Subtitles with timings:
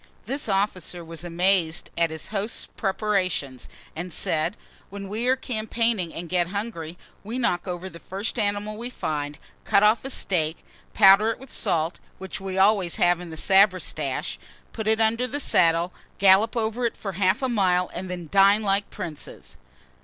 [0.25, 4.57] This officer was amazed at his host's preparations, and said,
[4.89, 9.37] "When we are campaigning, and get hungry, we knock over the first animal we find,
[9.63, 14.39] cut off a steak, powder it with salt, which we always have in the sabretasche,
[14.73, 18.63] put it under the saddle, gallop over it for half a mile, and then dine
[18.63, 19.55] like princes."